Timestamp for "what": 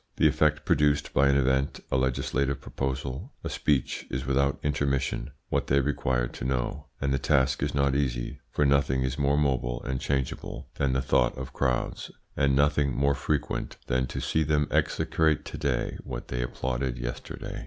5.49-5.67, 16.03-16.29